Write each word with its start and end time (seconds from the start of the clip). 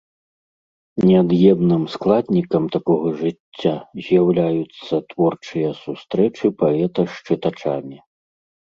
Неад'емным 1.09 1.83
складнікам 1.97 2.63
такога 2.77 3.07
жыцця 3.21 3.75
з'яўляюцца 4.07 4.93
творчыя 5.15 5.69
сустрэчы 5.85 6.45
паэта 6.65 7.01
з 7.15 7.27
чытачамі. 7.27 7.97